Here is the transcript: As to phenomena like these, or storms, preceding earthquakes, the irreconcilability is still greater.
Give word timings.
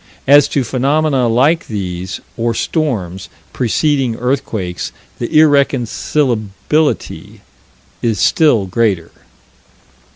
As 0.25 0.47
to 0.47 0.63
phenomena 0.63 1.27
like 1.27 1.67
these, 1.67 2.21
or 2.35 2.55
storms, 2.55 3.29
preceding 3.53 4.15
earthquakes, 4.15 4.91
the 5.19 5.31
irreconcilability 5.31 7.41
is 8.01 8.19
still 8.19 8.65
greater. 8.65 9.11